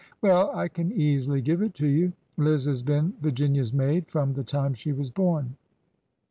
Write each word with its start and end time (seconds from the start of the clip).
''Well, 0.23 0.49
I 0.55 0.67
can 0.67 0.91
easily 0.93 1.41
give 1.41 1.61
it 1.61 1.75
to 1.75 1.85
you. 1.85 2.13
Liz 2.35 2.65
has 2.65 2.81
been 2.81 3.13
Vir 3.21 3.29
ginia's 3.29 3.71
maid 3.71 4.07
from 4.09 4.33
the 4.33 4.43
time 4.43 4.73
she 4.73 4.91
was 4.93 5.11
born. 5.11 5.55